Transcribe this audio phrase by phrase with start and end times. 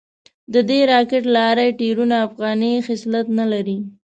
[0.53, 3.77] ددغې راکېټ لارۍ ټایرونه افغاني خصلت نه لري.